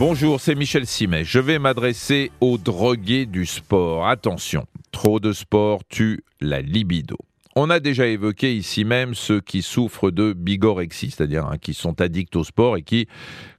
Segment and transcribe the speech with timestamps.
[0.00, 1.24] Bonjour, c'est Michel Simet.
[1.24, 4.08] Je vais m'adresser aux drogués du sport.
[4.08, 7.18] Attention, trop de sport tue la libido.
[7.54, 12.00] On a déjà évoqué ici même ceux qui souffrent de bigorexie, c'est-à-dire hein, qui sont
[12.00, 13.08] addicts au sport et qui,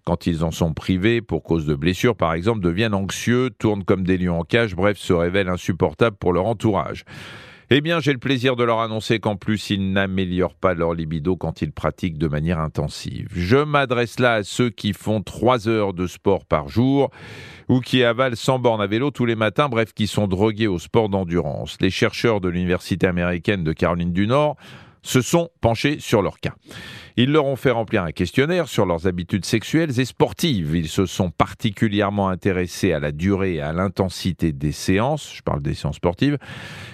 [0.03, 4.03] quand ils en sont privés pour cause de blessures par exemple, deviennent anxieux, tournent comme
[4.03, 7.05] des lions en cage, bref, se révèlent insupportables pour leur entourage.
[7.73, 11.37] Eh bien, j'ai le plaisir de leur annoncer qu'en plus, ils n'améliorent pas leur libido
[11.37, 13.29] quand ils pratiquent de manière intensive.
[13.33, 17.11] Je m'adresse là à ceux qui font trois heures de sport par jour
[17.69, 20.79] ou qui avalent 100 bornes à vélo tous les matins, bref, qui sont drogués au
[20.79, 21.77] sport d'endurance.
[21.79, 24.57] Les chercheurs de l'Université américaine de Caroline du Nord
[25.03, 26.53] se sont penchés sur leur cas.
[27.17, 30.75] Ils leur ont fait remplir un questionnaire sur leurs habitudes sexuelles et sportives.
[30.75, 35.61] Ils se sont particulièrement intéressés à la durée et à l'intensité des séances, je parle
[35.61, 36.37] des séances sportives,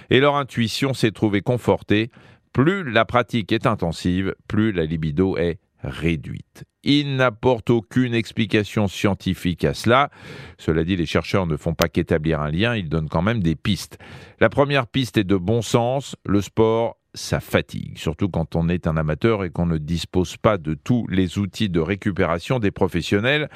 [0.09, 2.09] et leur intuition s'est trouvée confortée.
[2.53, 6.63] Plus la pratique est intensive, plus la libido est réduite.
[6.83, 10.09] Ils n'apportent aucune explication scientifique à cela.
[10.57, 13.55] Cela dit, les chercheurs ne font pas qu'établir un lien, ils donnent quand même des
[13.55, 13.97] pistes.
[14.39, 18.87] La première piste est de bon sens, le sport ça fatigue, surtout quand on est
[18.87, 23.49] un amateur et qu'on ne dispose pas de tous les outils de récupération des professionnels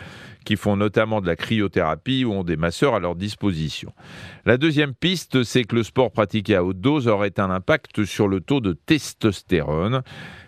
[0.44, 3.94] qui font notamment de la cryothérapie ou ont des masseurs à leur disposition.
[4.46, 8.28] La deuxième piste, c'est que le sport pratiqué à haute dose aurait un impact sur
[8.28, 10.02] le taux de testostérone.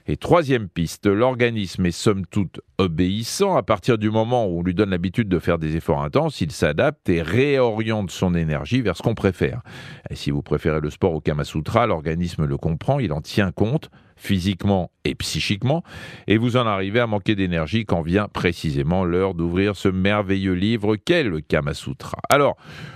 [0.07, 3.55] Et troisième piste, l'organisme est somme toute obéissant.
[3.55, 6.51] À partir du moment où on lui donne l'habitude de faire des efforts intenses, il
[6.51, 9.61] s'adapte et réoriente son énergie vers ce qu'on préfère.
[10.09, 13.89] Et si vous préférez le sport au Kamasutra, l'organisme le comprend, il en tient compte
[14.15, 15.83] physiquement et psychiquement,
[16.27, 20.95] et vous en arrivez à manquer d'énergie quand vient précisément l'heure d'ouvrir ce merveilleux livre
[20.95, 22.19] qu'est le Kamasutra.
[22.29, 22.55] Alors,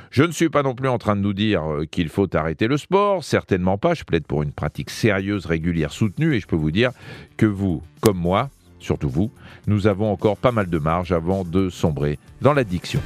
[0.09, 2.67] je ne suis pas non plus en train de nous dire euh, qu'il faut arrêter
[2.67, 6.55] le sport, certainement pas, je plaide pour une pratique sérieuse, régulière, soutenue, et je peux
[6.55, 6.91] vous dire
[7.35, 8.49] que vous, comme moi,
[8.79, 9.31] surtout vous,
[9.67, 13.01] nous avons encore pas mal de marge avant de sombrer dans l'addiction.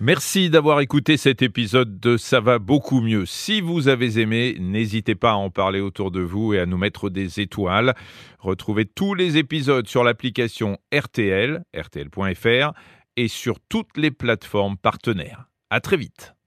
[0.00, 3.26] Merci d'avoir écouté cet épisode de Ça va beaucoup mieux.
[3.26, 6.78] Si vous avez aimé, n'hésitez pas à en parler autour de vous et à nous
[6.78, 7.94] mettre des étoiles.
[8.38, 12.72] Retrouvez tous les épisodes sur l'application RTL, rtl.fr
[13.16, 15.48] et sur toutes les plateformes partenaires.
[15.68, 16.37] À très vite.